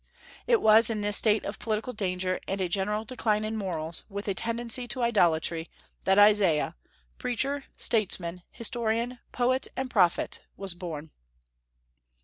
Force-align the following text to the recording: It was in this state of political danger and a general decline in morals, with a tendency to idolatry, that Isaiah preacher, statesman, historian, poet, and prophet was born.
It 0.47 0.61
was 0.63 0.89
in 0.89 1.01
this 1.01 1.17
state 1.17 1.45
of 1.45 1.59
political 1.59 1.93
danger 1.93 2.39
and 2.47 2.59
a 2.59 2.67
general 2.67 3.05
decline 3.05 3.45
in 3.45 3.55
morals, 3.55 4.03
with 4.09 4.27
a 4.27 4.33
tendency 4.33 4.87
to 4.87 5.03
idolatry, 5.03 5.69
that 6.05 6.17
Isaiah 6.17 6.75
preacher, 7.19 7.65
statesman, 7.75 8.41
historian, 8.51 9.19
poet, 9.31 9.67
and 9.77 9.91
prophet 9.91 10.39
was 10.57 10.73
born. 10.73 11.11